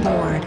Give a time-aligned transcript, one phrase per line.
[0.00, 0.42] aboard.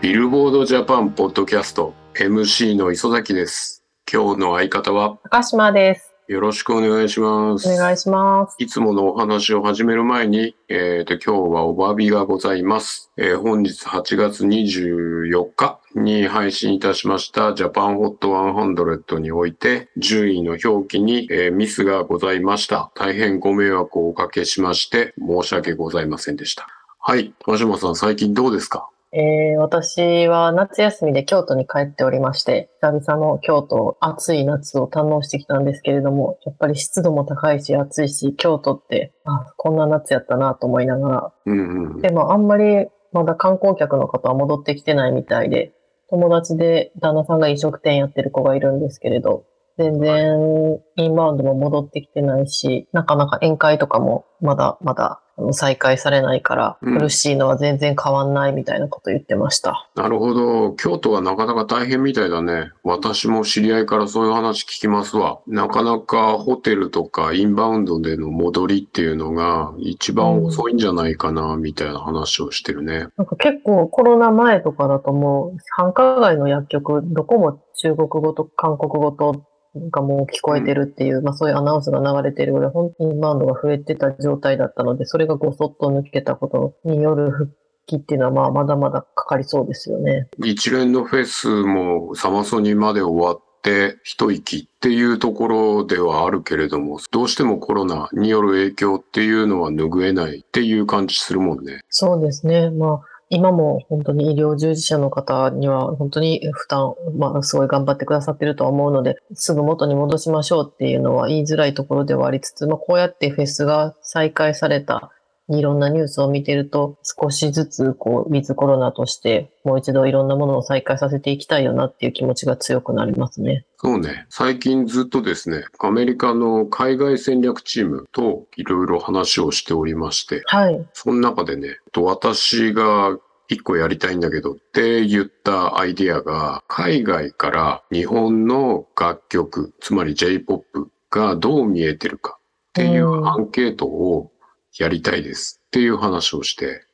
[0.00, 3.84] ビルボードジャパンポッドキャスト MC の磯崎です。
[4.10, 6.14] 今日の相方は高島です。
[6.28, 7.68] よろしくお願いします。
[7.72, 8.54] お願いします。
[8.58, 13.10] いつものお話を始める前に、えーと、今日はお詫びがございます。
[13.16, 22.92] えー本日8月24日に配信いたしましたジャパンホット100において順位の表記に、えーミスがございました。
[22.94, 26.77] 大変ご迷惑をおかけしまして申し訳ございませんでした。
[27.08, 27.32] はい。
[27.38, 28.90] 高島さん、最近どうですか？
[29.12, 42.02] えー私は夏休みで京都に帰っておりまして、久々の京都、暑い夏を堪能してきたんですけれども、やっぱり湿度も高いし暑いし、京都って、あ、こんな夏やったなと思いながら、うんうん。
[42.02, 45.72] でもあんまりまだ観光客の方は戻ってきてないみたいで、
[46.10, 49.46] 友達で旦那さんが飲食店やってる子がいるんですけれど、
[49.78, 59.88] 全然インバウンドも戻ってきてないし、なかなか宴会とかもまだまだあの再開されないから、うん苦しいのは全然変わんないみたいなこと言ってました。
[59.94, 60.72] なるほど。
[60.72, 62.72] 京都はなかなか大変みたいだね。
[62.82, 65.38] 私も知り合いからそういう話聞きますわ。
[65.46, 73.06] なかなかホテルとかインバウンドでの戻りっていうのが一番遅いんじゃないかな、みたいな話をしてるね。
[73.16, 79.44] なんか結構コロナ前とかだともう繁華街の薬局、どこも中国語と韓国語と
[79.90, 87.52] がもう聞こえてるっていう、まあそういうアナウンスが流れてるぐらい、本当にインバウンドが増えてた状態だったので、それがごそっと抜けたことによる復
[87.86, 90.28] 帰っていうのはまあまだまだかかりそうですよね。
[90.44, 101.80] 一連のフェスもサマソニまで終わって一息っていうところではあるけれども、どうしてもコロナによる影響っていうのは拭えないっていう感じするもんね。
[101.88, 102.70] そうですね。
[102.70, 115.12] まあ今も本当に医療従事者の方には本当に負担、まあすごい頑張ってくださってると思うので、すぐ元に戻しましょうっていうのは言いづらいところではありつつ、まあこうやってフェスが再開された
[115.50, 123.64] いろんなニュースを見てると、少しずつこう、ウィズコロナとしてもう一度いろんなものを再開させていきたいよなっていう気持ちが強くなりますね。
[123.78, 124.26] そうね。
[124.28, 130.86] 最近ずっとですね、アメリカの海外戦略チームといろいろ話をしておりまして、はい。
[130.92, 142.38] その中でね、と私が一個やりたいんだけどって言ったアイディアが、海外から日本の楽曲、つまり J-POP がどう見えてるか
[142.70, 144.30] っていううんアンケートを
[144.78, 146.84] やりたいですっていう話をして、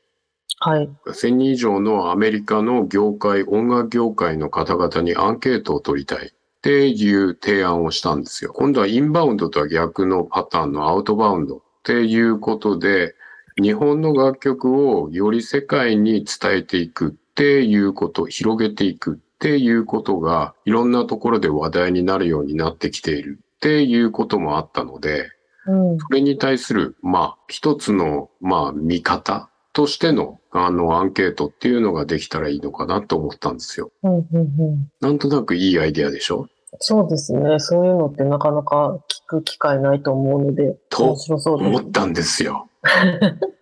[0.60, 0.88] はい。
[1.06, 6.30] 1000人以上のアメリカの業界、音楽業界の方々にアンケートを取りたいっ
[6.62, 8.52] ていう提案をしたんですよ。
[8.54, 13.14] 今度はインバウンドとは逆のパターンのアウトバウンドっていうことで、
[13.60, 25.33] 日本の楽曲をより世界に伝えていくっていうこと、広げていくっていうことが、いろんなところで話題になるようになってきているっていうこともあったので、
[25.66, 25.98] うん。
[25.98, 33.90] それに対する、まあ、一つの、まあ、見方としての、あの、アンケートっていうのができたらいいのかなと思ったんですよ。
[34.02, 34.92] うん、うん、うん。
[35.00, 36.46] なんとなくいいアイデアでしょ？
[36.80, 37.58] そうですね。
[37.60, 42.68] そういうのってなかなか聞く機会ないと思うので、と面白そうです思ったんですよ。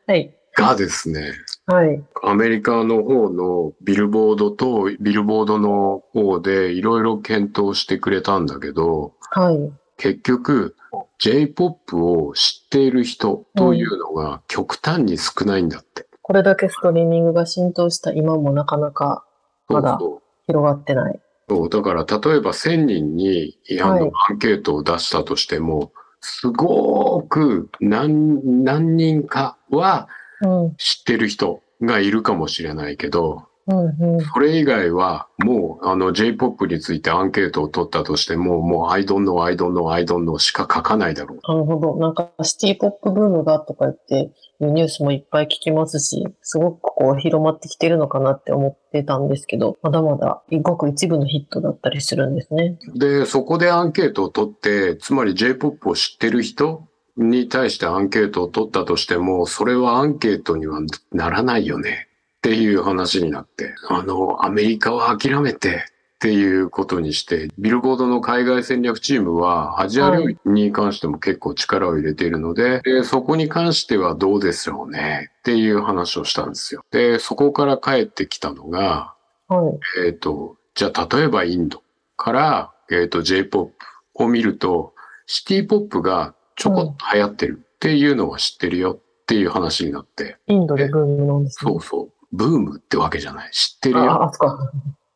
[0.07, 0.35] はい。
[0.57, 1.33] がですね、
[1.67, 2.03] はい。
[2.23, 9.73] アメリカの方のビルボードとビルボードの方でいろいろ検討してくれたんだけど、はい。
[9.99, 10.75] 結局
[11.19, 16.07] J-POP を知っている人というのが極端に少ないんだって。
[16.23, 19.25] これだけストリーミングが浸透した今もなかなか
[19.69, 19.99] まだ
[20.47, 21.21] 広がってない。
[21.49, 30.09] そう、だから例えば1000人にあの、はいアンケートを出したとしても、すごく何何人かは
[30.41, 30.75] うん。
[30.77, 34.21] 知ってる人がいるかもしれないけど、うん、うん。
[34.21, 41.53] それ以外はもうあの J-POP についてアンケートを取ったとしても、もう I don't know, I don't know, I don't know しか書かないだろう。
[41.53, 41.97] なるほど。
[41.97, 52.79] なんかシティポップブームがとか言って、ニュースもいっぱい聞きますし、すごくこう広まってきてるのかなって思ってたんですけど、まだまだごく一部のヒットだったりするんですね。
[52.95, 56.87] で、そこでアンケートを取って、つまり J-POP を知ってる人
[57.17, 60.81] に対してアンケートを取ったとしても、それはアンケートには
[61.11, 62.09] ならないよね
[62.43, 65.85] っていう話になって、あの、アメリカは諦めて
[66.17, 76.85] っていうことにして、ビルボードの海外戦略チームはアジア領域に関しても結構力を入れているので、でそこに関してはどうでしょうねっていう話をしたんですよ。
[76.91, 79.15] で、そこから帰ってきたのが、
[79.47, 80.07] はい。
[80.07, 81.85] えっ、と、じゃあ例えばインド
[82.17, 83.73] から、えっ、と J-POP
[84.15, 84.95] を見ると、
[85.27, 91.81] シティポップがちょこっと流行ってるっていうのは知ってるよっていう話になって、インドでブームなんですねそう。
[91.81, 93.51] そう、ブームってわけじゃない。
[93.53, 94.33] 知ってるあ、よ。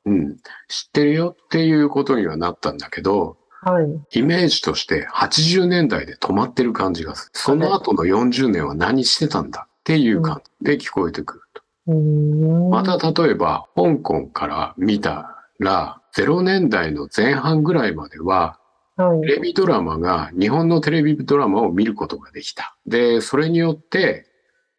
[0.07, 0.37] うん。
[0.69, 4.19] 知ってるよっていうことにはなったんだけど、はい。
[4.19, 7.31] イメージとして80年代で止まってる感じがする。
[7.35, 11.63] その後の40年は何してたんだっていう感じで聞こえてくると。
[11.89, 12.71] うーん。
[12.71, 18.59] また例えば、香港から見たら、0年代の前半ぐらいまでは、
[18.97, 19.21] はい。
[19.23, 22.77] テレビドラマが、日本のテレビドラマを見ることができた。
[22.87, 24.26] で、それによって、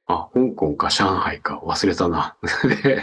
[0.07, 2.35] あ、香港か上海か忘れたな。
[2.83, 3.01] で、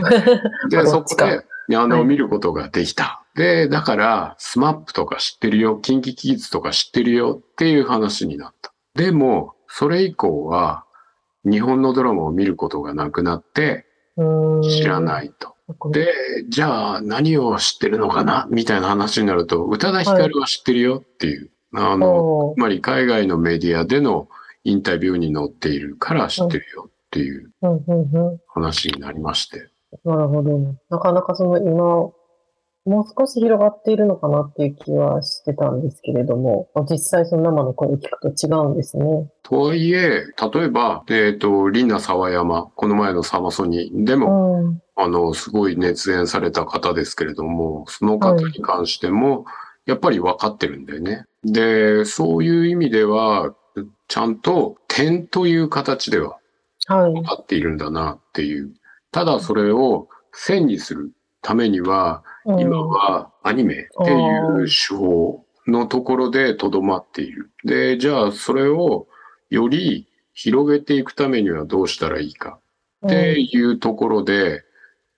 [0.71, 1.45] で、どそこで、
[1.77, 3.23] あの、はい見ることができた。
[3.35, 8.73] で、だから、スマップとか知ってるよ、キンキキッズとか知ってるよっていう話になった。
[8.95, 10.85] でも、それ以降は、
[11.45, 13.87] 日本のドラマを見ることがなくなって、
[14.63, 15.01] 知らい。
[15.03, 15.55] ないと。
[15.91, 16.13] で、
[16.49, 18.47] じゃあ何を知ってるのかな？
[18.51, 21.51] みたいな話になると、宇多田ヒカルは知ってるよっていう。
[21.75, 24.29] あの、おつまり海外のメディアでの
[24.63, 27.53] インタビューに載っているから知ってるよっていう。
[28.49, 29.69] 話になりまして。
[30.05, 30.59] なるほど。
[30.91, 32.13] なかなかその今、
[32.87, 39.31] もう少し広がっているのかなっていう気はしてたんですけれども、実際その生の声を聞くと違うんですね。
[39.43, 44.83] とはいえ、例えば、えっ、と、リンナ沢山、この前のサマソニでうも、ん。
[44.97, 49.47] あの、すごい熱演された方ですけれども、その方に関しても、
[49.87, 51.25] やっぱり分かってるんだよね。
[51.45, 53.55] で、そういう意味では、
[54.09, 56.41] ちゃんと点という形でははい。
[56.87, 58.75] 分かっているんだなっていう。
[59.11, 67.51] ただそれを線にするためには、うん今はアニメっていう手法のところでとどまっている。
[67.65, 69.07] で、じゃあそれを
[69.49, 72.59] より広げていくためにはどうしたらいいか
[73.07, 74.63] っていうところで、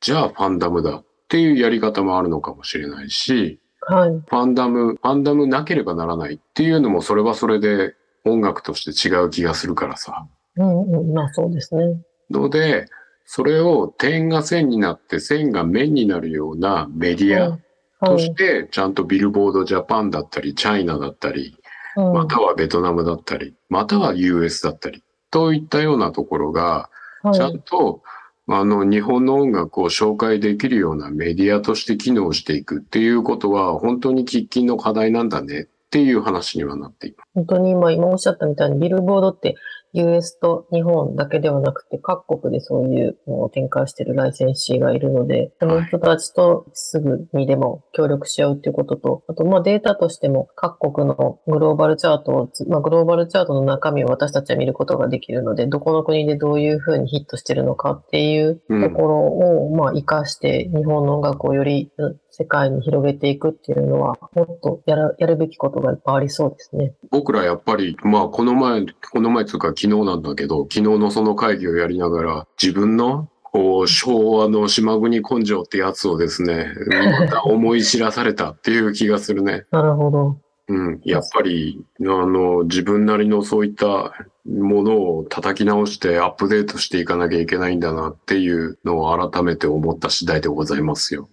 [0.00, 4.10] じゃあファンダムだっていうやり方もあるのかもしれないし、はい。
[4.10, 10.28] ファンダム、ファンダムなければならないっていうのもそれはそれで音楽として違う気がするからさ。
[10.56, 11.12] うんうん。
[11.12, 12.00] まあそうですね。
[12.30, 12.86] ので、
[13.24, 17.58] それを点が線になって線が面になるようなメディア
[18.06, 18.34] としはい。
[18.36, 21.56] て、ちゃんとビルボードジャパンだったり、チャイナだったり、
[21.96, 26.90] うんまたはベトナムだったり、または US だったり、といったようなところが、
[27.32, 28.02] ちゃはいんと、
[28.48, 37.30] あの、日本の音楽を紹介できるようなメディアとして機能していくっていうことは、本当に喫緊の課題なんだねっていう話にはなっています。
[37.34, 39.56] 本当に今、今おっしゃったみたいに、ビルボードって
[40.00, 64.96] US と日本だけではなくて、各国でそういうのを展開しているライセンシーがいるので、その人たちとすぐにでも協力し合うっていうことと、あと、まあデータとしても各国のグローバルチャートをつ、まあグローバルチャートの中身を私たちは見ることができるので、どこの国でどういうふうにヒットしてるのかっていうところを、まあ活かして日本の音楽をよりうん世界に広げていくっていうのは、もっとや
[65.26, 66.92] るべきことがいっぱいありそうですね。
[67.10, 76.72] 僕らやっぱり、まあ、この前、この前つうか昨日なんだけど、昨日のその会議をやりながら、自分の、こう、昭和の島国根性ってやつをですね、
[77.20, 79.64] また思い知らされたっていう気がするね。
[79.72, 80.38] なるほど。
[80.68, 81.00] うん。
[81.04, 84.12] やっぱり、あの、自分なりのそういった
[84.44, 91.28] ものを叩き直してアップデートしていかなきゃいけないんだなっていうのを改めて思った次第でございますよ。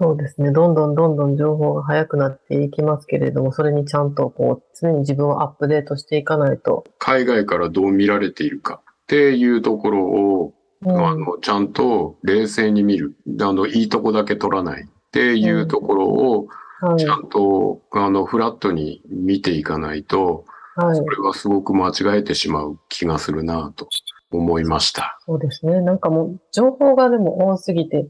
[0.00, 0.50] そうですね。
[0.50, 6.84] どんどんどんどん情報が早くなっていきますけれども、それにちゃんとこう、常に自分をアップデートしていかないと。
[6.98, 10.54] 海外からどう見られているかっていうところを、
[10.86, 13.14] うんあの、ちゃんと冷静に見る。
[13.42, 16.50] あの、いいとこだけ取らないっていうところを、はい
[16.96, 20.46] ちゃんと、あの、フラットに見ていかないと、
[20.76, 21.04] はいそ。
[21.04, 23.86] れはすごく間違えてしまう気がするなと
[24.30, 25.18] 思いました。
[25.26, 25.82] そうですね。
[25.82, 28.08] なんかもう、情報がでも多すぎて、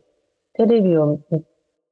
[0.55, 1.43] テレビを見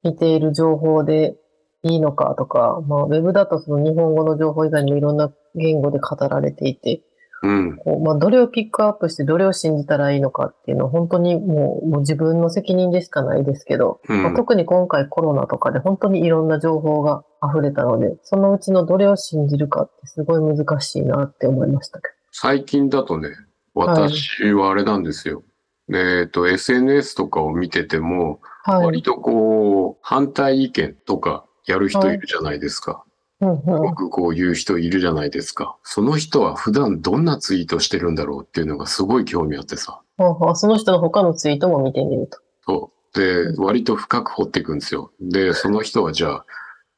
[0.03, 1.35] 見ている情報で
[1.83, 7.01] いいのかとか、まあ、ウェブだとその日本語の情報以外にもいろんな言語で語られていて、
[7.41, 7.77] うん。
[7.77, 23.29] こうまあ、どれをピックアップしてどれを信じたらいいのかっていうのは本当にもうもう自分の責任でしかないですけど、うんまあ、特に今回コロナとかで本当にいろんな情報が溢れたので、そのうちのどれを信じるかってすごい難しいなって思いましたけ最近だとね、
[23.73, 25.43] 私はあれなんですよ。
[25.91, 28.73] えっと、SNS とかを見てても、ど。
[28.73, 28.85] はい。
[28.85, 33.03] 割とこう、反対意見とかやる人いるじゃないですか。
[33.03, 33.09] うんうん
[33.41, 35.77] よくこう言う人いるじゃないですか。
[35.83, 40.01] その人は普段どんなツイートしてるんだろうっていうのがすごい興味あってさ。
[40.17, 42.39] はあはあその人の他のツイートも見てみると。
[42.65, 43.17] そう。
[43.17, 45.11] で、割と深く掘っていくんですよ。
[45.21, 46.45] で、その人はじゃあ、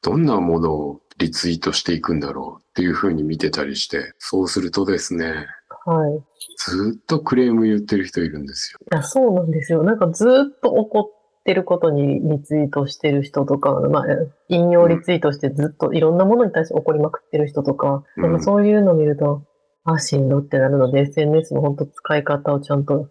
[0.01, 5.45] どんなものをリツイートしていくんだろうっていうふうに見てたりして、そうするとですね、
[5.85, 6.17] はい。
[6.17, 6.21] い
[6.57, 8.79] ずっとクレーム言ってる人いるんですよ。
[8.91, 9.83] や、そうなんですよ。
[9.83, 14.03] なんかずーっと怒ってることにリツイートしてる人とか、まあ、
[14.49, 19.43] 引用リツイートしてずっといろんなものに対して怒りまくってる人とか、うんでもそういうのを見ると、
[19.83, 23.09] あ、しんどってなるので、SNS の本当使い方をちゃんと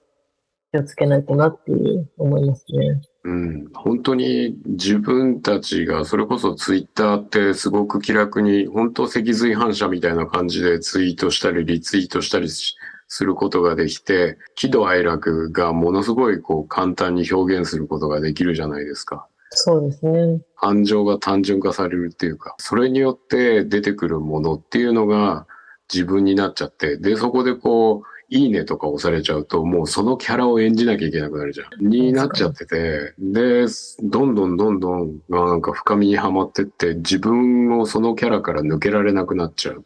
[0.73, 3.01] 気をつけないとなっていう思いますね。
[3.23, 12.77] うん、本当に自分たちが、それこそツイッターってすごく気楽に、本当脊髄反射みたいな感じでツイートしたりリツイートしたりし
[13.09, 19.27] することができて、喜怒哀楽がものすごいこう簡単に表現することができるじゃないですか。
[19.51, 20.41] そうですね。
[20.57, 25.47] 感情が単純化されるっていうか、それによって出てくるものっていうのが
[25.93, 31.89] 自分になっちゃって、で、そこでこう、いいねとか押されちゃうと、もうそのキャラを演じなきゃいけなくなるじゃん。
[31.89, 33.67] になっちゃってて、で、
[34.05, 39.85] どんどんどんどん、なんか深みにはまってって、自分をそのキャラから抜けられなくなっちゃう。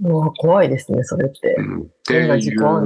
[0.00, 1.62] もう怖いですね、それってう。
[1.62, 2.28] ん、っていう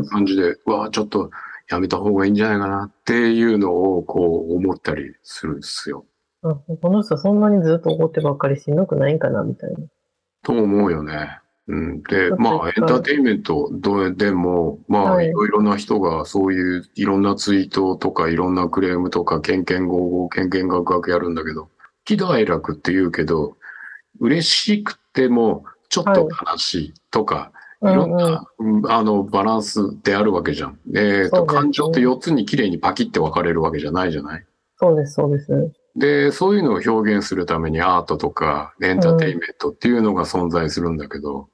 [0.08, 1.30] 感じで、うわちょっと
[1.70, 6.04] やめた方がいいんじゃないかなっていうのをこう思ったりするんですよ。
[6.42, 9.78] あこの人そんなにずっと怒ってばっかりしんどくないんかな、みたいな。
[10.42, 11.38] と思うよね。
[11.68, 13.70] うん、で、まあ、エンターテインメント
[14.16, 15.26] でも、まあ、はい。
[15.26, 21.68] いろいろな人がそういういろんなツイートとかいろんなクレームとか、けんけんごうごう、けんけんがくがくやるんだけど、
[22.04, 23.56] 喜怒哀楽って言うけど、
[24.20, 27.50] 嬉しくてもちょっと悲しいとか、
[27.82, 28.16] いろんうん。
[28.16, 30.78] うんな、うんあの、バランスであるわけじゃん。
[30.94, 31.60] えっ、と、そうですね。
[31.60, 34.44] 感情って4つに綺麗にパキって分かれるわけじゃないじゃない？
[34.78, 35.72] そうです、そうです。
[35.96, 41.46] で、そういうのを表現するためにアートとかエンターテインメントっていうのが存在するんだけど、うん。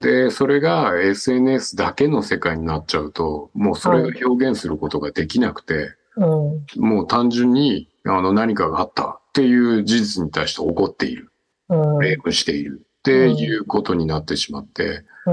[0.00, 6.82] で、それが SNS だけの世界になっちゃうと、もうそれが表現することができなくて、うん。
[6.82, 11.32] もう単純にあの何かがあったっていう事実に対して怒っている、
[11.68, 11.98] うん。
[12.00, 15.30] レイムしているっていうことになってしまって、う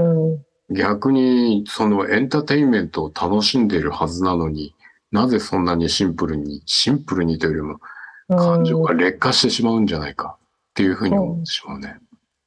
[0.72, 0.74] ん。
[0.74, 4.74] 逆にそのエンターテインメントを楽しんでいるはずなのに、
[5.12, 7.80] なぜそんなにシンプルに、シンプルにというよりも
[8.36, 11.98] 感情が劣化してしまうんじゃないかっていうふうに思ってしまうね。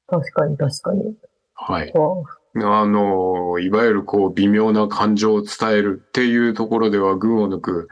[0.08, 1.16] 確かに、確かに。
[1.54, 1.92] はい。
[1.92, 7.88] こあの、いわゆるこう微妙な感情を伝えるっていうところでは群を抜く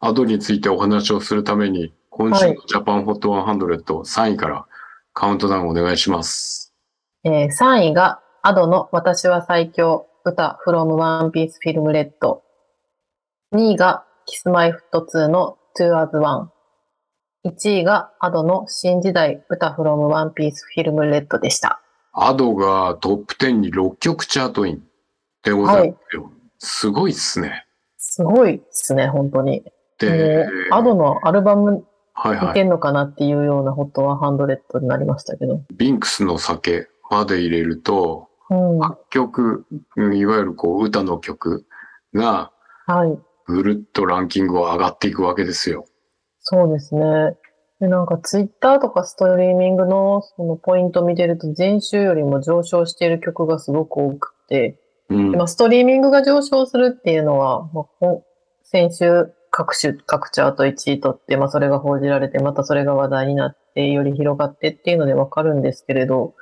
[0.00, 4.66] アドについてお話をするために、今週のジャパンホット100、3位から
[5.12, 6.72] カウントダウンお願いします。
[7.24, 12.12] うえー3位が、アドの私は最強、歌 from One Piece Film Red。
[13.52, 16.50] 2位が、キスマイフット2の Two as One。
[17.48, 21.80] 1位が、アドの新時代、歌 from One Piece Film Red でした。
[22.12, 24.82] アドがトップ10に6曲チャートイン
[25.42, 26.32] でございますよ。
[26.58, 27.66] すごいっすね。
[27.96, 29.64] すごいですね、本当に。
[29.98, 31.84] で、もうアドのアルバム
[32.20, 32.50] はいはい。
[32.50, 35.62] いけんのかなっていうようなホット100になりましたけど。
[35.76, 38.78] ビンクスの酒まで入れると、うん。
[38.78, 41.64] は8曲、うんいわゆるこう歌の曲
[42.12, 42.50] が
[42.88, 43.18] い。
[43.46, 45.84] ぐるっとランキングを上がっていくわけですよ。
[46.50, 47.02] そうですね。
[47.78, 55.32] で、なんかツイッターとかストリーミングのそのポイント見てると前週よりも上昇している曲がすごく多くて、うん。
[55.32, 58.24] まあ、ストリーミングが上昇するっていうのは、まあ、こ
[58.64, 66.34] 先週各種、各チャート1位取って、まあそれが報じられて、またそれが話題になって、より広がってっていうのでわかるんですけれど、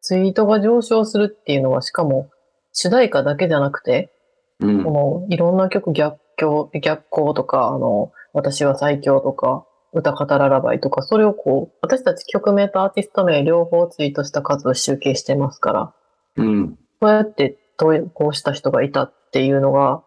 [0.00, 2.30] ツイートが上昇するっていうのは、しかも
[2.72, 4.12] 主題歌だけじゃなくて、
[4.60, 15.94] うんこのいろんな曲逆境、逆光とか、あの、私は最強とか、歌語ララバイとか、それをこう、私たち曲名とアーティスト名両方ツイートした数を集計してますから、
[16.36, 16.78] うん。
[17.00, 20.02] そうやって投稿した人がいたっていうのが、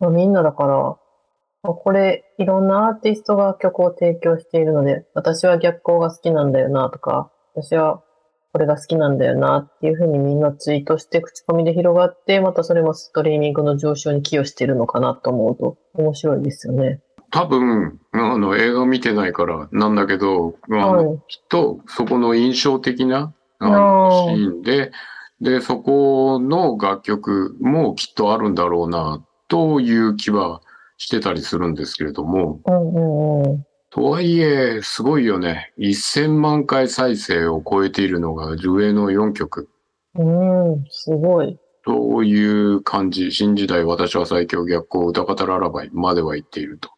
[0.00, 0.96] まあ、みんなだから、
[1.62, 8.02] まあこれ、いろんなアーティストが曲を提供しているので、私は逆光が好きなんだよなとか、私は
[8.52, 17.00] これが好きなんだよなっていうふうにみんなツイートして口コミで広がって、またそれもストリーミングの上昇に寄与しているのかなと思うと面白いですよね。
[17.30, 21.18] 多分、あの、映画見てないからなんだけど、あのはい。
[21.28, 24.92] きっとそこの印象的なああのーシーンで、
[25.40, 30.60] で、そこの楽曲もきっとあるんだろうな、という気は
[30.96, 33.66] してたりするんですけれども、うんうんうん。
[33.90, 35.72] とはいえ、すごいよね。
[35.78, 39.68] 1000万回再生を超えているのが上の4曲。
[40.16, 41.58] うん、すごい。
[41.84, 43.30] という感じ。
[43.30, 46.90] 新時代、私は最強逆光、歌方ララバイまでは言っていると。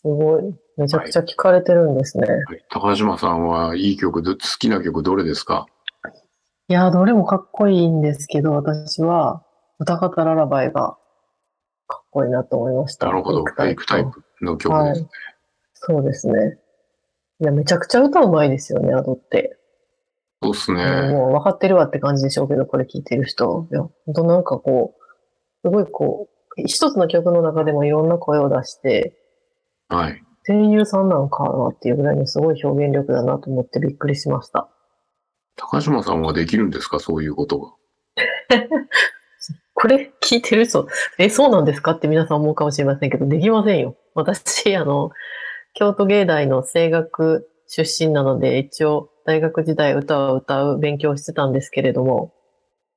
[0.00, 0.54] すごい。
[0.76, 2.26] めちゃくちゃ聞かれてるんですね。
[2.28, 5.66] はい、高島さんはいい曲ど、好きな曲どれですか？
[6.68, 9.42] いや、どれもかっこいいんですけど、私は、
[9.78, 10.96] 歌方ララバイが
[11.86, 13.06] かっこいいなと思いました。
[13.06, 13.44] なるほど。
[13.44, 15.08] フェイクタイプの曲ですね。
[15.74, 16.58] そうですね。
[17.40, 19.58] いや、めちゃくちゃ歌うまいですよね、アドって。
[20.42, 21.10] そうっすね。
[21.10, 23.68] もう分かってるわって感じでしょうけど、これ聞いてる人。
[23.70, 29.14] いや、本当なんかこう、すごいこう、一つの曲の中でもいろんな声を出して、
[29.88, 30.22] はい。
[30.46, 34.68] 声優さんなんかなっていうぐらいにすごい表現力だなと思ってびっくりしました。
[35.56, 37.00] 高島さんはできるんですか？
[37.00, 37.72] そういうことが。
[39.74, 40.86] これ聞いてる人、
[41.18, 41.92] え、そうなんですか？
[41.92, 43.96] って皆さん思うかもしれませんけど、できませんよ。
[44.14, 45.10] 私、あの、
[45.74, 52.32] 京都芸大の声楽出身なので、一応、大学時代歌を歌う勉強をしてたんですけれども、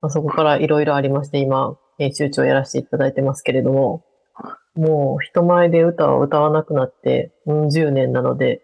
[0.01, 4.01] まあ、そこからいろいろありまして、今、編集長やらせていただいてますけれどもは、
[4.76, 8.62] もう人前で歌を歌わなくなって、うん、10年なので、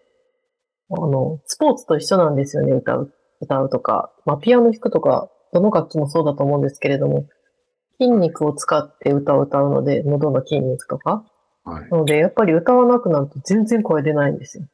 [0.90, 4.12] あの、スポーツと一緒なんですよね、歌う、歌うとか。
[4.26, 7.28] まあ、ピアノ弾くとか、どの楽器もそうだと思うんですけれども、
[8.00, 11.24] 筋肉を使って歌を歌うので、喉の筋肉とか。
[11.64, 11.90] はい。
[11.90, 14.66] なので、やっぱり歌わなくなると全然声出ないんですよ。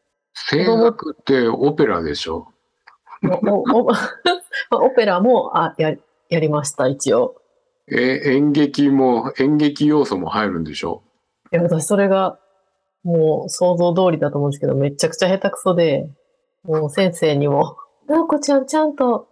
[0.49, 2.47] 声楽ってオペラでしょ？
[4.71, 5.95] オペラもあや
[6.29, 7.35] やりました、一応。
[7.87, 11.03] え、演劇も、演劇要素も入るんでしょ？
[11.05, 11.10] い
[11.51, 12.39] や、私それが、
[13.03, 16.07] もう想像通りだと思うんですけど、めちゃくちゃ下手くそで、
[16.63, 17.77] もう先生にも、
[18.07, 19.27] なおこちゃんちゃんと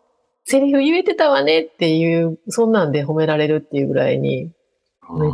[0.49, 4.51] セリフ言えてたわねっていう、そんなんで褒められるっていうぐらいに、
[5.11, 5.31] めっ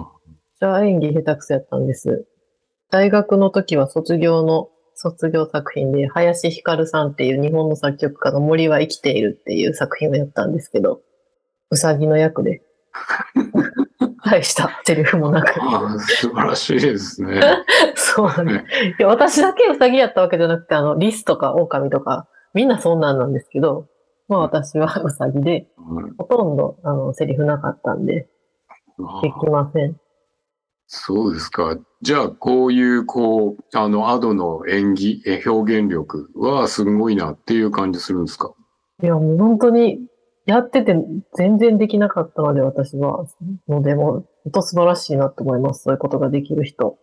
[0.59, 2.25] ちゃ演技下手くそやったんです。
[2.91, 10.99] 大学の時は卒業の、卒業作品で、林ひかるさんっていう日本の作曲家の森は生きているっていう作品をやったんですけど、
[11.69, 12.61] うさぎの役で、
[14.25, 15.53] 大したセリフもなく。
[15.61, 17.39] あ、素晴らしいですね。
[17.95, 18.65] そうなんです。
[18.99, 23.87] いや、私だけウサギやったわけじゃなくて、あの、リスとか狼とか、みんなそんなんなんですけど、
[24.27, 28.27] まあ私はウサギで、うんほとんど、あの、セリフなかったんで、
[28.99, 29.95] あできません。
[30.87, 31.77] そうですか。
[32.01, 38.53] じゃあ、こういう、こう、あの、アドの演技、え表現力はすごいなっていう感じするんですか？
[39.03, 39.99] いや、もう本当に、
[40.45, 40.95] やってて
[41.35, 43.25] 全然できなかったので、私は。
[43.67, 45.83] ので、もう、本当素晴らしいなと思います。
[45.83, 46.97] そういうことができる人。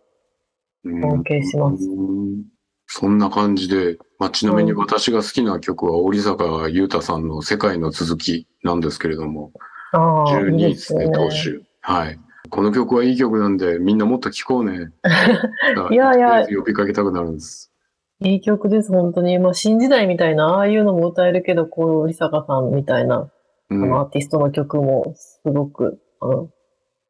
[0.85, 2.43] 尊敬しますうん
[2.85, 9.51] そんな感じで、まあ、ちなみに私が好きな曲は、織坂優太さんの世界の続きなんですけれども、
[9.93, 11.09] ああ、いい12ですね。
[11.09, 11.65] 投手。
[11.81, 12.19] はい。
[12.49, 14.91] この曲はいい曲なんで、みんなもっと聴こうね。
[15.91, 17.71] いやいや呼びかけたくなるんです。
[18.19, 19.39] いい曲です、本当に。
[19.39, 23.31] まあ、新時代みたいな、ああいうのも歌えるけど、こう、リサカさんみたいな、
[23.73, 24.05] うあの、アん。
[24.05, 26.49] ーティストの曲も、すごく、あの、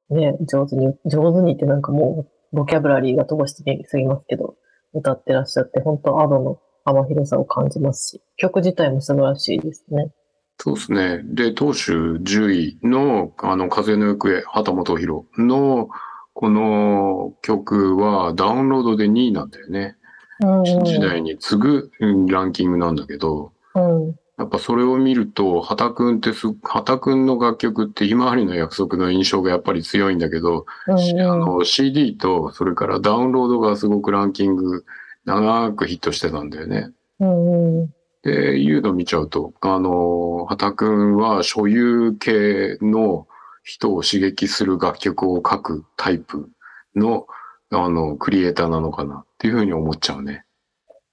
[0.09, 3.63] ね、上手に、上手にってなんかもう、ボキャブラリーが乏しす
[3.97, 4.55] ぎますけど、
[4.93, 10.11] 歌ってらっしゃって、本当アドの幅広さを感じますし、曲自体も素晴らしいですね。
[10.59, 11.21] そうですね。
[11.25, 15.89] で、投手10位の、あの、風の行方、畑本博の、
[16.33, 19.97] この曲はダウンロードで2位なんだよね。
[20.39, 24.15] うん、新時代に次ぐうんランキングなんだけど、うん。
[24.37, 31.39] やっぱそれを見ると、畑くんってす、畑くんの楽曲ってひまわりの約束の印象がやっぱり強いんだけど、うん、あうん。
[31.39, 34.85] の CD とそれからダウンロードがすごくランキング
[35.25, 36.89] 長くヒットしてたんだよね。
[37.19, 37.93] うん、うん。
[38.23, 43.27] で、いうのを見ちゃうと、あの、畑くんは所有系の
[43.63, 46.49] 人を刺激する楽曲を書くタイプ
[46.95, 47.27] の、
[47.69, 50.43] あの、クリエイターなのかなっていうふうに思っちゃうね。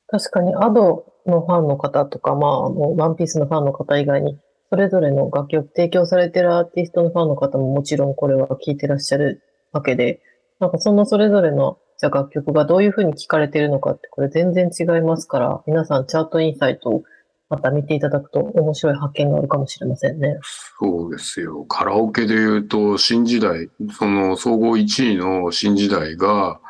[0.09, 4.39] 確かに、アドのファンの方とか、まあ、あのワンピースのファンの方以外に、
[4.71, 10.23] それぞれの楽曲提供されてるアーティストのファンの方ももちろんこれは聴いてらっしゃるわけで、
[10.61, 17.03] なんかそのそれぞれのじゃ楽曲がどういうふうに聴かれてるのかってこれ全然違いますから、皆さんチャートインサイトを
[17.51, 20.39] また見ていただくと面白い発見があるかもしれませんね。
[20.79, 21.65] そうですよ。
[21.65, 26.61] カラオケで言うと、新時代、その総合1位の新時代が、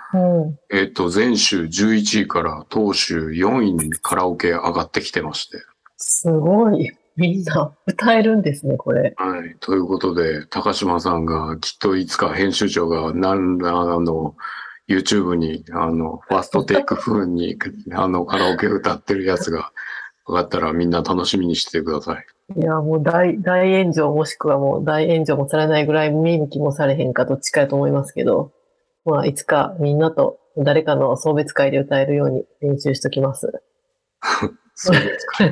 [0.71, 5.59] えっと、前週11位から当週4位にカラオケ上がってきてまして。
[5.97, 6.91] すごい。
[7.17, 9.15] みんな歌えるんですね、これ。
[9.17, 9.57] はい。
[9.61, 14.37] ということで、高島さんがきっといつか編集長が何ら、あの、
[14.89, 17.57] YouTube に、あの、ファーストテイク風に、
[17.93, 19.71] あの、カラオケ歌ってるやつが
[20.27, 22.27] 上がったらみんな楽しみにしててください。
[22.57, 28.53] いや、もう大、大炎上もしくはもう大炎上もされないぐらい見向きもされへんかどっちかやと思いますけど、
[29.05, 33.63] まあ、いつかみんなと誰かの送別会で歌えるように練習しときます。
[34.75, 35.45] そうですか。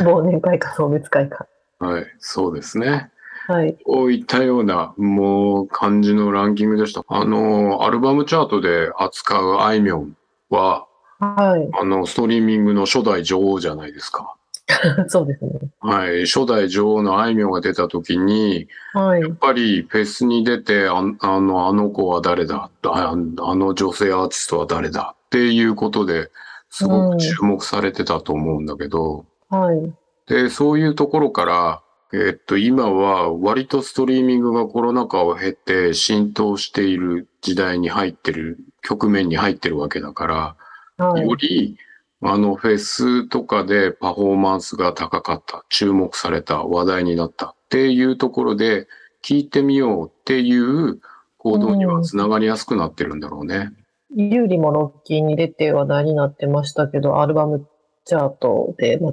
[0.04, 1.46] 忘年会か送別会か。
[1.78, 2.06] はい。
[2.18, 3.10] そうですね。
[3.46, 3.76] はい。
[3.84, 7.04] こういったような、もう、感じのランキングでした。
[7.08, 10.16] あの、アルバムチャートで扱うあいみょん
[10.50, 10.86] は、
[11.18, 11.68] はい。
[11.78, 14.36] あの、ストリーミングの初代女王じゃないですか。
[15.08, 15.50] そうですね。
[15.80, 16.26] はい。
[16.26, 19.30] 初代女王のあいみょんが出た時に、はいやっ。
[19.36, 22.70] ぱりフェスに出て、ああの、あの子は誰だ？
[22.84, 25.14] ああの女性アーティストは誰だ？
[25.16, 26.30] っていうことで
[26.70, 29.92] すごく注目されてたと思うんだけど、はい。
[30.26, 40.56] で、そういうところから、えっと、今は割とストリーミングがコロナ禍を経て浸透している時代に入ってる、局面に入ってるわけだか
[40.98, 41.34] ら、はいよ。
[41.36, 41.76] り、
[42.22, 48.88] あの、フェスとかでパフォーマンスが高かった、注目された、話題になったっていうところで、
[49.22, 51.00] 聞いてみようっていう
[51.36, 53.70] 行動にはつながりやすくなってるんだろうね。
[54.14, 57.66] 有利もロッキーに出て話題になってましたけど、アルバム
[58.04, 59.12] チャートで、まあ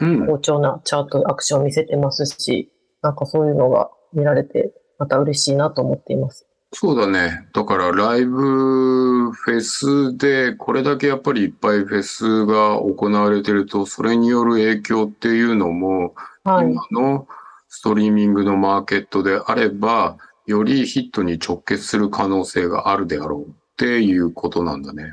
[0.00, 0.26] うん。
[0.26, 6.46] 好調なチャートアクションを見せてますし、なんかそういうのが見られて、また嬉しいなと思っています。
[6.74, 7.46] そうだね。
[7.52, 16.66] だからライブフェスでこれだけやっぱりいっぱいフェスが行われてると、それによる影響っていうのも、はい。
[16.66, 17.28] 今の
[17.68, 25.04] ストリーミングのマーケットであれば、よりヒットに直結する可能性があるであろうっていうことなんだね。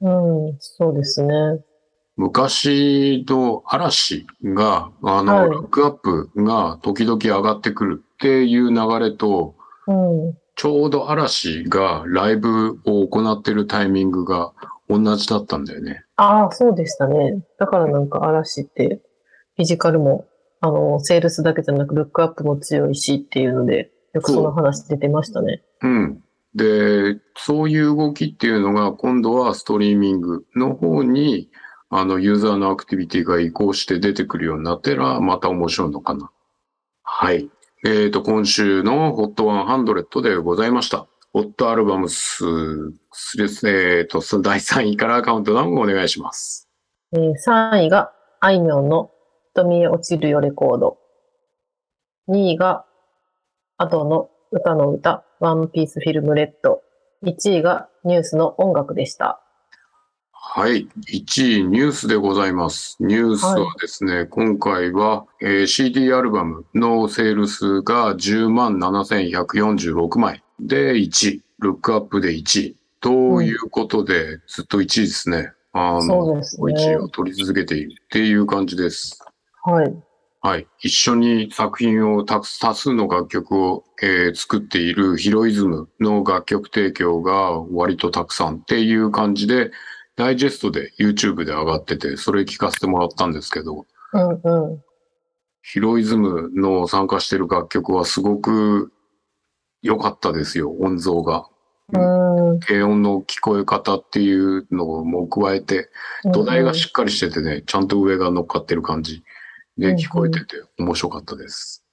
[0.00, 0.08] う
[0.52, 1.34] ん、そうですね。
[2.16, 9.54] 昔の嵐が、あの、はいロックアップが時々上がってくるっていう流れと、
[9.86, 10.38] うん。
[10.58, 14.52] ちょうど嵐がライブを行ってるタイミングが
[14.88, 16.04] 同じだったんだよね。
[16.16, 17.44] ああ、そうでしたね。
[17.60, 19.00] だからなんか嵐って、
[19.54, 20.26] フィジカルも、
[20.60, 25.62] あの、セールスだけじゃなく、ルックアップも強いしっていうので、よくその話出てましたね。
[25.80, 26.24] うん。
[26.56, 31.50] で、そういう動きっていうのが今度はストリーミングの方に、
[31.88, 36.32] あの、ユーザーのアクティビティが移行して出てくるようになったら、また面白いのかな。
[37.04, 37.48] はい。
[37.84, 41.06] えっ、と、今週の HOT100 でございました。
[41.32, 42.44] HOT アルバムス、
[43.66, 46.68] えっ、と、その第3位からカウントダウンをお願いします。
[47.12, 49.12] えー3位が、あいみょんの
[49.54, 50.98] 瞳へ落ちるよレコード。
[52.28, 52.84] 2位が、
[53.76, 56.82] アドの歌の歌、ワンピースフィルムレッド。
[57.24, 59.40] 1位が、ニュースの音楽でした。
[60.50, 60.88] はい。
[61.12, 62.96] 1位、ニュースでございます。
[63.00, 72.76] ニュースはですね、今回は、えー CD アルバムのセールスが10万7146枚で1位、ルックアップで1位。
[73.00, 75.52] ということで、ずっと1位ですね。
[75.74, 79.22] あの、ね1位を取り続けているっていう感じです。
[79.64, 79.94] はい。
[80.40, 80.66] はい。
[80.80, 89.72] 一緒に作品を多数の楽曲を、えー作っているヒロイズムの楽曲提供が割とたくさんっていう感じで、
[90.18, 94.82] ダイジェストで YouTube で上がってて、それ聞かせてもらったんですけど、うんうん。
[95.62, 98.92] ヒロイズムの参加してる楽曲はすごく
[99.80, 101.46] 良かったですよ、音像が。
[101.92, 102.58] うーん。
[102.58, 105.88] 低音の聞こえ方っていうのも加えて、
[106.32, 109.22] 土台がしっかりしててね、ちゃんと上が乗っかってる感じ
[109.76, 111.84] で聞こえてて面白かったです。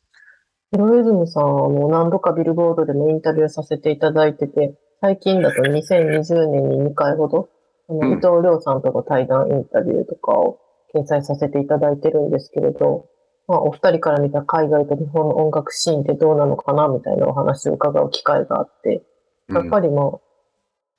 [0.71, 7.49] ヒロイズムさんはもう何度かビルボードでもインタビューさせていただいてて、最近だと2020年に2回ほど、
[7.89, 8.13] あのうん。
[8.13, 10.59] 伊藤亮さんとの対談インタビューとかを
[10.93, 13.07] 掲載させていただいてるんですけれど、
[13.47, 19.03] まあ、お二人から見た海外と日本の音楽シーンってどうなのかなみたいなお話を伺う機会があって、
[19.49, 20.21] やっぱりも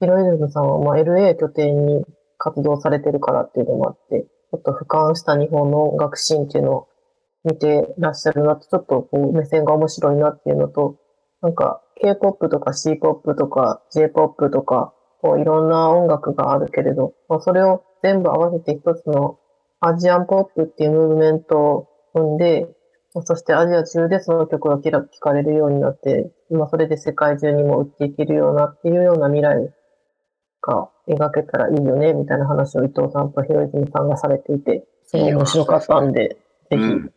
[0.01, 2.05] う、ヒロイズムさんはまあ LA 拠点に
[2.38, 6.88] 活動されてるからっていうのもあって、ちょっと俯瞰した日本の音楽シーンっていうのを
[7.44, 10.99] 見てらっしゃるなって、ちょっとこう目線が面白いなっていうのと、
[11.42, 19.39] なんか K-POP とか C-POP とか J-POP とか、こういろんな音楽があるけれど、まあ、それを全部合わせて一つの
[19.81, 22.67] アジアンポップっていうムーブメントを生んで、
[23.25, 29.73] そしてアジア中でその曲が聴かれるようになって、今それで世界中にも売っていけるようなっていうような未来
[30.61, 36.37] が描けたらいいよね、みたいな話を伊藤さんとひろいずみさんがされていて、すごい面白かったんで、
[36.71, 37.13] ぜうん。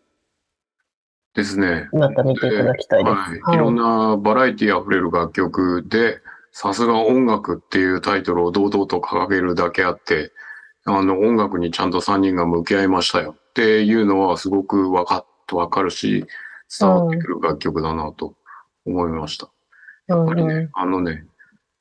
[1.33, 1.87] ですね。
[1.91, 3.15] ひまた見ていただきたいです。
[3.43, 3.55] はい。
[3.55, 6.19] いろんなバラエティ溢れる楽曲で、
[6.61, 10.33] さすが音楽っていうタイトルを堂々と掲げるだけあって、
[10.83, 16.25] あの、音楽にちゃんと3人が向き合いましたよっていうのはすごくわかっ、わかるし、
[16.77, 18.35] 伝わってくる楽曲だなと
[18.85, 19.49] 思いました。
[20.07, 21.23] やっぱりね、うんあのね、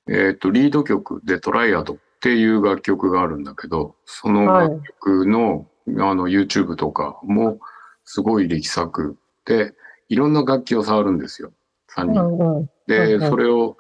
[0.09, 5.67] えっ、と、リード曲でトライアドっていう楽曲があるんだけど、そのはい楽曲の、
[5.99, 7.59] あの、YouTube とかも
[8.05, 9.75] すごい力作で、
[10.09, 11.51] いろんな楽器を触るんですよ。
[11.97, 12.23] 3う人。
[12.23, 12.71] んうん。
[12.87, 13.77] で、うんうんそれを、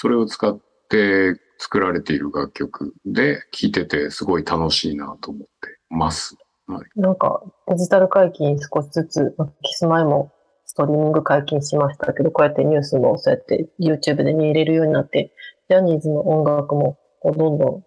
[0.00, 0.56] それを使っ
[0.88, 5.48] て作られている楽曲で聴いててすごい楽しいなと思って
[5.90, 6.36] ます。
[6.68, 9.34] はいなんか、デジタル解禁少しずつ、
[9.64, 10.30] キスマイも
[10.66, 15.32] ストリーミング解禁しましたけど、こうやってニュースもそうやって YouTube で見れるようになって、
[15.68, 17.84] ジャニーズの音楽もこうどんど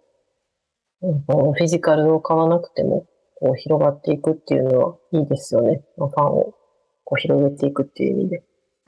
[1.00, 3.06] ん、フィジカルを買わなくても
[3.39, 5.82] こう広がっていくっていうのはいいですよね。
[5.95, 6.56] ファンを
[7.06, 8.43] こう広げていくっていう意味で。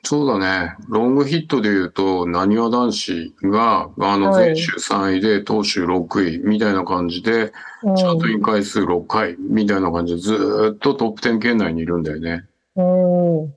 [0.06, 0.76] そうだね。
[0.90, 12.46] ロングヒットで言うと、なにわ男子が、あの、はい全州3位で、当州6位みたいな感じで、うんチャートイン回数6回みたいな感じで、ずーっとトップ10圏内にいるんだよね。
[12.76, 13.54] うん。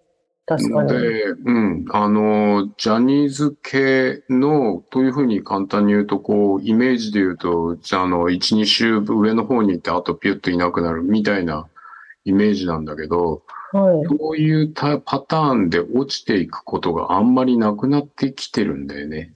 [0.47, 0.93] 確かに。
[0.93, 11.67] で、うん、あの、ジャニーズ系の、というふうに簡単に言うと、こう、イメージで言うと、じゃあ、あの、1、2週上の方に行って、あとピュッといなくなるみたいな
[12.25, 14.18] イメージなんだけど、はい。
[14.18, 19.35] そういうタパターンで落ちていくことがあんまりなくなってきてるんだよね。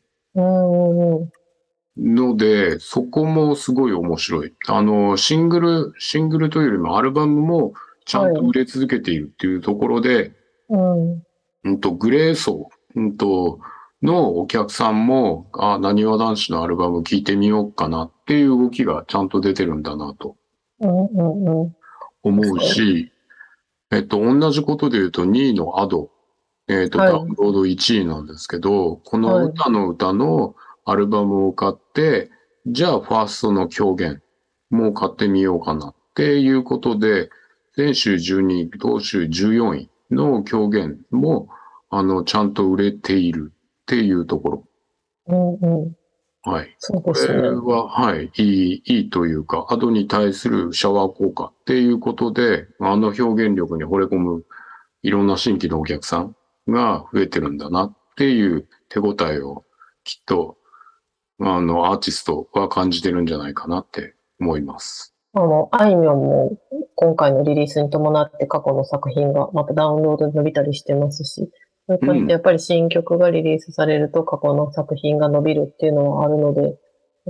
[1.96, 4.54] ので、そこもすごい面白い。
[4.68, 7.72] あの、シングル、シングルというよりもアルバムも
[8.06, 10.32] ちゃんと売れ続けているっていうところで、
[10.68, 11.22] うん。
[11.64, 13.60] うんと、グレー層うんと、
[14.02, 20.36] のお客さんも、あ、なにわ男子のアルバム聴いてみようかなっていう動きがちゃんと出てるんだなと
[20.80, 21.76] うんうんうん。
[22.22, 23.12] 思うし、
[23.92, 26.10] えっと、同じことで言うと2位のアド、
[26.68, 32.30] えっと、はいダウンロード1位なんですけど、この歌の歌のアルバムを買って、
[32.66, 34.22] じゃあファーストの狂言
[34.70, 37.30] も買ってみようかなっていうことで、
[37.76, 41.48] 前週12位、同週14位の狂言も、
[41.88, 44.64] あの、ちゃんと売れているっていうところ。
[45.26, 45.96] うんうん。
[46.42, 46.74] はい。
[46.78, 47.42] そうこですね。
[47.42, 54.44] れは、はい、いい、いいというか、アドに対するシャワー効果っていうことで、あの表現力に惚れ込む
[55.02, 56.36] いろんな新規のお客さん
[56.68, 59.64] が増えてるんだなっていう手応えを
[60.04, 60.56] きっと、
[61.40, 65.14] あの、アーティストは感じてるんじゃないかなって思います。
[65.32, 66.58] あの、あいみょんも
[66.96, 71.50] 今回のリリースに伴って過去の作品がまたダウンロードで伸びたりしてますし、
[71.90, 76.78] そういう感じでやっぱり新曲がリリースされると過去の作品が伸びるっていうのはあるので、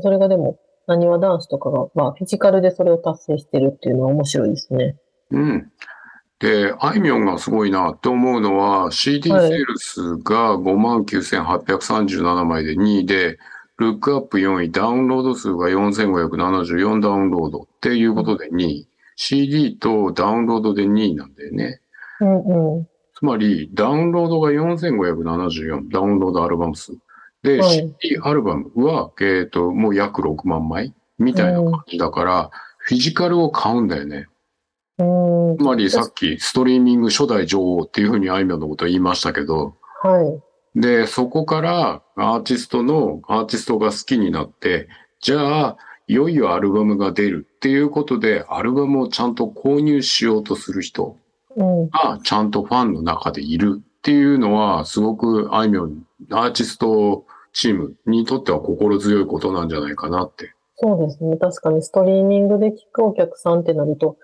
[0.02, 4.96] それがでも、なにわ男子とかが、まあ、フィジカルでそれを達成してるっていうのは面白いですね。
[5.30, 5.72] うん。
[6.40, 13.38] で、あいみょんがすごいなって思うのは、CD セはいールスが59,837枚で2位で、
[13.78, 18.88] ルックアップ4位、ダウンロード数が4,574ダウンロードっていうことで2位。
[19.16, 21.80] CD とダウンロードで2位なんだよね。
[22.20, 22.89] うんうん。
[23.20, 26.92] つまり、ダウンロードが4,574、ダウンロードアルバム数。
[27.42, 34.26] で、はい CD アルバムは、えっ、と、もう約6万枚みたいな感じだから、フィジカルを買うんだよね。
[34.98, 35.58] うん。
[35.58, 40.42] つまりさっきストリーミング初代女王っていうふうにあいみょんのことを言いましたけど、は
[40.74, 40.80] い。
[40.80, 44.88] で、そこからアーティストの、アーティストが好きになって、
[45.20, 51.19] じゃあ、いよいよアルバムが出るっていうことで、アルバムをちゃんと購入しようとする人うん。
[51.56, 60.54] がちゃんとファンの中でいるっていうのは、すごくあいみょん、アーティストチームにとっては心強いことなんじゃないかなって。
[60.76, 61.36] そうですね。
[61.36, 64.16] 確かにストリーミングで聴くお客さんってなると、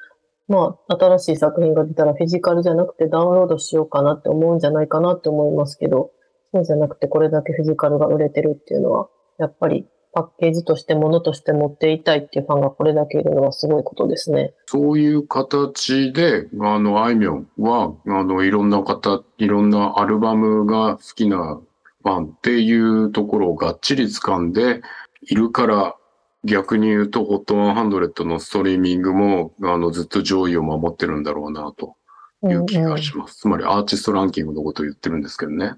[0.48, 6.12] まあ、新しい作品が出たらフィジカルじゃなくてダウンロードしようかなって思うんじゃないかなって思いますけど、
[6.54, 9.08] そうじゃなくてこれだけフィジカルが売れてるっていうのは、
[9.38, 9.86] やっぱり
[10.16, 14.54] パッケージとして物として持っていたいっていうファンがこれだけいるのはすごいことですね。
[14.64, 21.60] そういう形で、あの、あいみょんは、あの、いろんな方、いろんなアルバムが好きな
[22.02, 24.80] ファンっていうところをがっちり掴んで
[25.20, 25.96] いるから、
[26.44, 31.94] 逆に言うと、HOT100 のストリーミングも、あの、ずっと上位を守ってるんだろうな、と
[32.40, 32.88] うんいう気うん。
[32.88, 33.36] がします。
[33.36, 35.74] つまり、アーティストランキングのことを言ってるんですけどね。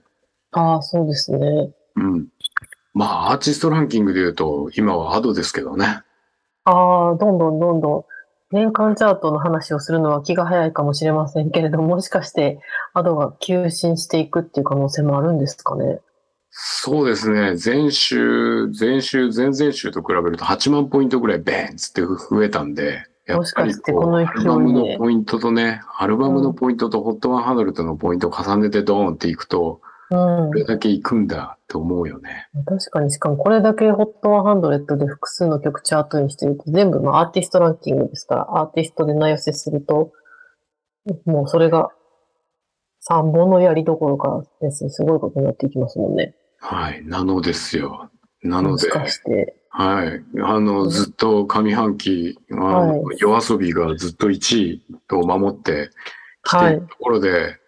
[0.52, 1.72] ああ、そうですね。
[1.96, 2.28] うん。
[2.98, 6.02] まあ、アーティストランキングで言うと、今はアドですけどね。
[6.64, 8.04] ああ、どんどんどんどん
[8.50, 12.58] 年間チャートの話をするのは気が早いかもしれませんけれども、もしかして
[12.94, 16.00] アドが急進していくっていう可能性もあるんですかね？
[16.50, 17.54] そうですね。
[17.64, 30.50] 前週、前週、前々週と比べると8万ポイントぐらいベーンつって増えたんで、やっもしぱりかしてこのアルバムのポイントとね、アルバムのポイントと HOT100 のポイントを重ねてドーンっていくと、うんこ。
[30.54, 32.48] れだけいくんだって思うよね。
[32.66, 40.12] 確かに、しかもこれだけ HOT100 で複数の曲チャートにしてると、全部まあアーティストランキングですから、アーティストで名寄せすると、
[41.26, 41.90] もうそれが
[43.10, 46.34] 3本のやりどころかですね、すごいことになっていきますもんね。
[46.58, 47.04] はい。
[47.04, 48.10] なのですよ。
[48.42, 48.88] なので。
[49.70, 50.22] はい。
[50.42, 55.90] あの、うんずっと上半期、あのは夜遊びがずっと1位と守って
[56.42, 57.58] きてはいいるところで、うん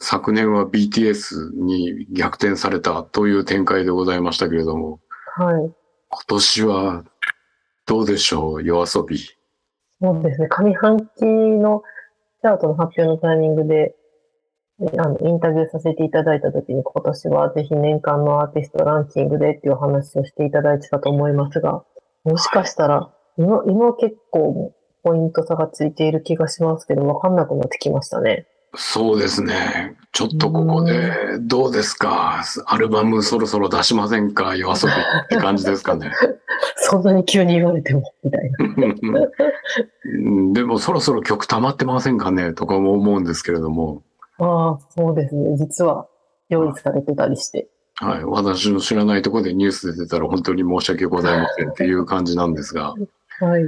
[0.00, 5.00] 昨年は BTS に逆転されたという展開でございましたけれども、
[5.36, 5.54] はい。
[6.08, 7.04] 今年は
[7.86, 9.18] どうでしょう、夜遊び。
[10.00, 10.48] そうですね。
[10.48, 11.82] 上半期の
[12.40, 13.94] チャートの発表のタイミングで、
[14.80, 21.84] えあの、インタビューさせていただいたときに、今年はぜひ年間のアーティストランキングでっていうお話をしていただいてたと思いますが、
[22.24, 28.46] もしかしたら、今、今結構ポイント差がついている気がしますけど、わかんなくなってきましたね。
[28.74, 29.96] そうですね。
[30.12, 32.42] ちょっとここで、どうですか？
[32.66, 34.56] アルバムそろそろ出しませんか？
[34.56, 36.10] 夜遊びって感じですかね？
[36.76, 38.58] そんなに急に言われても、みたいな。
[40.04, 42.52] うんでもそろそろ曲溜まってませんかね？
[42.54, 44.02] とかも思うんですけれども、
[44.38, 45.56] ああ、そうですね。
[45.58, 46.06] 実は
[46.48, 47.68] 用意されてたりして。
[47.96, 48.24] はい。
[48.24, 52.94] 私の知らないところでニュースで出たら本当に申し訳ございませんっていう感じなんですが。
[53.40, 53.62] はい。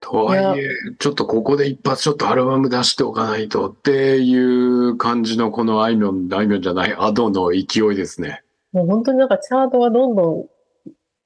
[0.00, 8.42] とはいえ、ちょっとここで一発ちょっとアルバム出しておかないとっていう感じのこのあいみょん、あいみょんじゃない、アドの勢いですね。
[8.72, 10.44] もう本当になんかチャートがどんどん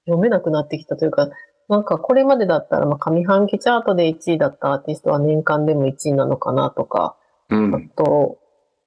[0.07, 1.31] 読めなくなってきたというか、
[1.69, 7.17] なんかこれまでだったら、まあ上半期チャートで1位だったアーティストは年間でも1位なのかなとか、
[7.49, 7.89] あうん。
[7.91, 8.39] と、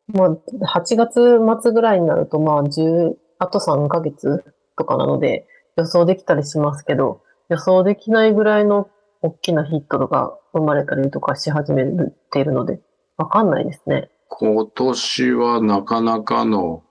[0.08, 4.44] まあ、8月末ぐらいになると、まあ、10、あと3ヶ月
[4.78, 5.46] とかなので、
[5.76, 8.90] 予想できたりしますけど、予想できないぐらいの
[9.28, 11.84] 大きなヒットが生まれたりとかし始め
[12.32, 12.80] ているので、
[13.18, 14.10] わかんないですね。
[14.30, 16.84] 今年はなかなかの、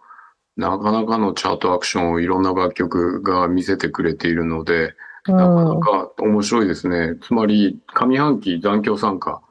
[0.57, 4.95] なかなかのチャートアクションをいろんな楽曲が見せてくれているので、
[5.29, 7.17] うん、なかなか面白いですね。
[7.23, 9.43] つまり、上半期残響参加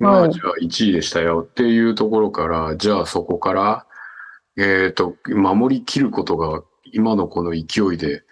[0.00, 3.86] が、はいじゃあ1位でしたよっていうところから、じゃあそこから、
[4.56, 8.22] えっ、と、守りきることが今のこの勢いで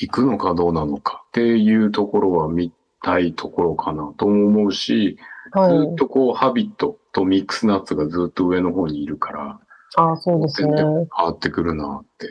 [0.00, 5.18] いくのかどうなのかっていうところは見たいところかなと思うし、
[5.52, 5.94] はいずっ。
[5.94, 9.60] とこう、ハビットとミックスナッツがずっと上の方にいるから、
[9.96, 10.74] ああ、そうですね。
[10.76, 12.28] 変わってくるなって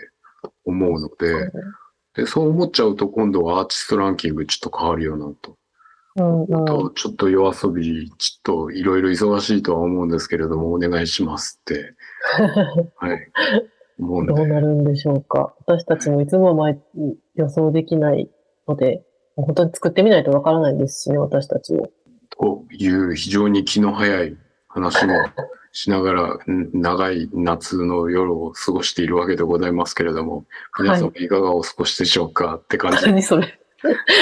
[0.65, 1.51] 思うので、
[2.15, 5.57] で、そう思っちゃうと今度はアーティストランキングちょっと変わるよなと。
[6.17, 6.65] うんうん。
[6.65, 11.95] とちょっと夜遊び、ちょっといろいろ忙しいとは思うんですけれども、お願いしますって、
[12.97, 13.31] はい。
[13.99, 15.55] どうなるんでしょうか。
[15.65, 16.79] 私たちもいつも前
[17.35, 18.29] 予想できない
[18.67, 19.03] ので、
[19.37, 21.89] 本当に作ってみないとわからないですしね、私たちも。
[22.29, 24.35] という非常に気の早い
[24.67, 25.13] 話も
[25.71, 30.45] しながら、う ん長い夏の夜を過ごしているわけでございますけれども、
[30.79, 33.07] 皆様いかがお過ごしでしょうかって感じで。
[33.07, 33.59] 何それ。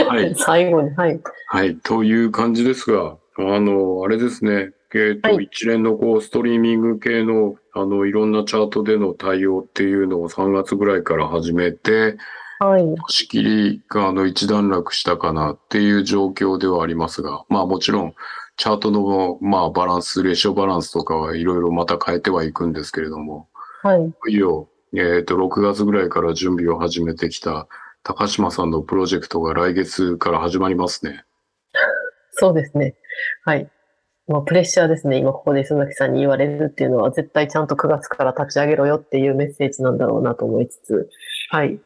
[0.07, 0.35] はい。
[0.35, 1.19] 最後に、はい。
[1.47, 1.77] はい。
[1.77, 4.71] という感じですが、あの、あれですね。
[4.93, 12.17] えっ、と、はい一連のこう、ストリーミング系の、あの、いろんなチャートでの対応っていうのを3月ぐらいから始めて、
[12.59, 12.83] はい。
[13.09, 18.15] 仕切りが、あの、一段落したかなっていう状況ではありますが、まあもちろん、
[18.57, 23.49] チャートの、まあバランス、レシオバランスとかはいろいろまた変えてはいくんですけれども、
[23.83, 24.13] はい。
[24.29, 27.67] いよいよ、えっ、と、6月ぐらいから準備を始めてきた
[28.03, 31.25] 高島さんのプロジェクトが来月から始まりますね。
[32.31, 32.95] そうですね。
[33.43, 33.69] はい。
[34.27, 35.17] もうプレッシャーですね。
[35.17, 41.09] 今ここで磯崎さんに言われるっていうのは、絶対ちゃんと9月から立ち上げろよっていうメッセージなんだろうなと思いつつ、
[41.49, 41.79] はい。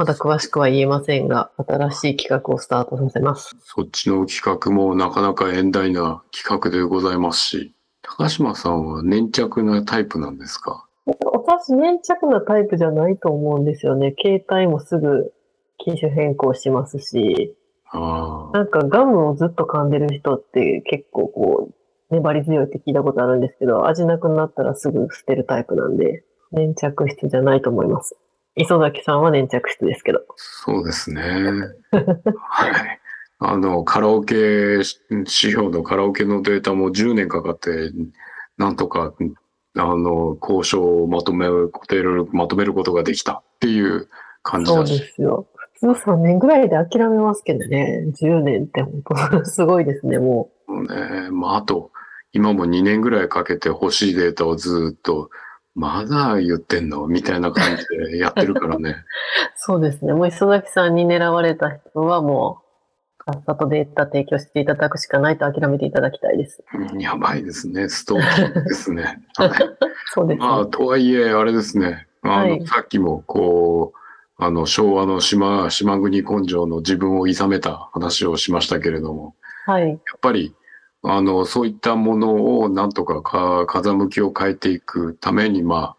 [0.00, 3.54] まだ詳しくは言えませんが、新しい企画をスタートさせます。
[3.60, 10.86] そっちの企画もなかなか遠大な企画でございますし、高島さんは粘着なタイプなんですか？
[11.04, 14.14] 私、粘着なタイプじゃないと思うんですよね。
[14.18, 15.34] 携帯もすぐ
[15.76, 17.54] 機種変更しますし、
[17.92, 28.16] なんかガムをずっと噛んでる人って結構こう、粘り強いって聞いたことあるんですけど、味なくなったらすぐ捨てるタイプなんで、粘着質じゃないと思います。
[28.56, 30.20] 磯崎さんは粘着質ですけど。
[30.36, 31.22] そうですね。
[31.92, 33.00] はい。
[33.38, 34.86] あの、カラオケ指
[35.26, 37.90] 標のカラオケのデータも10年かかって、
[38.58, 39.14] なんとか、
[39.76, 41.70] あの、交渉をまとめる、
[42.32, 44.08] まとめることができたっていう
[44.42, 45.12] 感じそうでだし。
[45.14, 45.48] すよ。
[45.80, 48.04] 普通3年ぐらいで諦めますけどね。
[48.20, 51.90] 10年って本当すごいですね、もね、まあ、あと、
[52.32, 55.30] 今も2年ぐらいかけて欲しいデータをずっと、
[55.74, 57.06] まだ言ってんの？
[57.06, 58.90] みたいな感じでやってるからね。
[58.90, 58.94] う。
[59.56, 60.12] そうですね。
[60.12, 62.62] もう磯崎さんに狙われた人はも
[63.26, 66.64] う、さっさとデータ提供していただくしかないと諦めていただきたいです。
[66.92, 67.88] うんやばいですね。
[67.88, 69.22] ストーキングですね。
[69.36, 69.50] はい
[70.12, 70.46] そうですね。
[70.46, 72.08] まあ、とはいえ、あれですね。
[72.22, 74.00] あの、はいさっきも、こう、
[74.42, 79.88] あの、昭和の島、島国根性の自分をいさめた話をしましたけれども、はい。
[79.88, 80.54] やっぱり、
[81.02, 85.96] あの、そういったものをなんとかか風向きを変えていくために、ま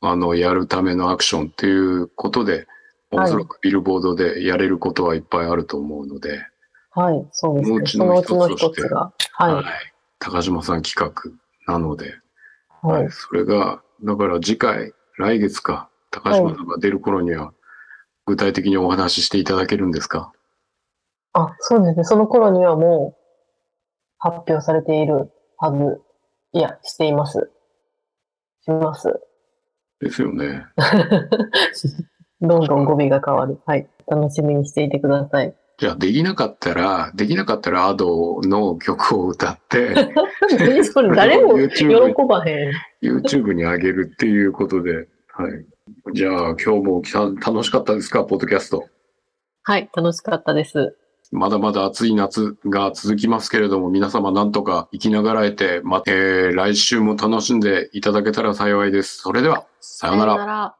[0.00, 2.66] あ、あの、やるためのアクションっていうことで、
[3.10, 6.46] おはいそらくビルボードでやれることはいっぱいあると思うので、
[6.90, 7.28] はい。
[7.32, 7.86] そうですね。
[7.86, 9.12] そのうちその一つとして一つが。
[9.32, 9.64] はい。
[10.18, 11.30] 高島さん企画
[11.72, 12.14] なので、
[12.82, 13.10] ははいい。。
[13.10, 17.52] それが、だから次回、来月か、高島さんが出る頃には、
[18.26, 20.32] 具体的にお話ししていただけるんですか？
[21.32, 22.04] あ、そうですね。
[22.04, 23.17] その頃にはもう
[24.18, 26.00] 発表されているはず。
[26.52, 27.50] いや、しています。
[28.62, 29.20] します。
[30.00, 30.64] ですよね。
[32.40, 33.58] どんどん語尾が変わる。
[33.66, 33.88] はい。
[34.06, 35.54] 楽しみにしていてください。
[35.78, 39.94] じゃあ、できなかったら、できなかったら、アドの曲を歌って、
[40.58, 41.86] 何 それ誰も喜
[42.28, 42.72] ばへん。
[43.02, 45.64] YouTube に上げるっていうことで、はい。
[46.14, 47.02] じゃあ、今日も
[47.44, 48.88] 楽しかったですか、ポッドキャスト。
[49.62, 49.88] はい。
[49.94, 50.96] 楽しかったです。
[51.30, 59.18] まだまだ暑い夏が続きますけれども、皆様なんとか生きながらえて、ま、えー来週も楽しんでいただけたら幸いです。
[59.18, 60.36] それでは、さようなら。
[60.36, 60.74] ら。